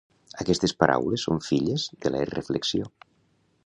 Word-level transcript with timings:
Aquestes 0.43 0.73
paraules 0.83 1.27
són 1.29 1.43
filles 1.51 1.87
de 2.07 2.15
la 2.17 2.27
irreflexió. 2.29 2.93